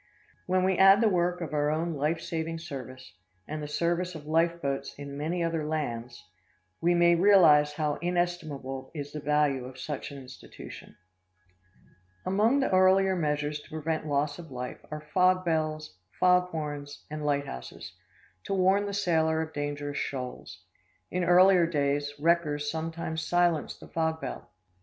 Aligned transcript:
When 0.47 0.63
we 0.63 0.79
add 0.79 0.99
the 0.99 1.07
work 1.07 1.41
of 1.41 1.53
our 1.53 1.69
own 1.69 1.93
life 1.93 2.19
saving 2.21 2.57
service, 2.57 3.13
and 3.47 3.61
the 3.61 3.67
service 3.67 4.15
of 4.15 4.25
life 4.25 4.59
boats 4.59 4.95
in 4.97 5.15
many 5.15 5.43
other 5.43 5.63
lands, 5.63 6.27
we 6.81 6.95
may 6.95 7.13
realize 7.13 7.73
how 7.73 7.97
inestimable 8.01 8.89
is 8.95 9.11
the 9.11 9.19
value 9.19 9.63
of 9.65 9.77
such 9.77 10.09
an 10.09 10.17
institution. 10.19 10.95
[Illustration: 12.25 12.25
THE 12.25 12.31
LIFE 12.31 12.31
BOAT 12.31 12.31
AT 12.31 12.31
WORK.] 12.31 12.33
Among 12.51 12.59
the 12.61 12.71
earlier 12.71 13.15
measures 13.15 13.59
to 13.59 13.69
prevent 13.69 14.07
loss 14.07 14.39
of 14.39 14.49
life 14.49 14.79
are 14.89 15.01
fog 15.01 15.45
bells, 15.45 15.99
fog 16.19 16.49
horns, 16.49 17.05
and 17.11 17.23
lighthouses, 17.23 17.93
to 18.45 18.55
warn 18.55 18.87
the 18.87 18.93
sailor 18.95 19.39
of 19.43 19.53
dangerous 19.53 19.99
shoals. 19.99 20.63
In 21.11 21.23
earlier 21.23 21.67
days, 21.67 22.11
wreckers 22.17 22.71
sometimes 22.71 23.21
silenced 23.21 23.79
the 23.79 23.87
fog 23.87 24.19
bell. 24.19 24.49